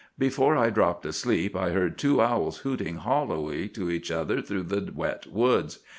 Before 0.17 0.57
I 0.57 0.71
dropped 0.71 1.05
asleep 1.05 1.55
I 1.55 1.69
heard 1.69 1.95
two 1.95 2.21
owls 2.21 2.61
hooting 2.65 2.95
hollowly 2.95 3.69
to 3.69 3.91
each 3.91 4.09
other 4.09 4.41
through 4.41 4.63
the 4.63 4.91
wet 4.95 5.27
woods. 5.27 5.77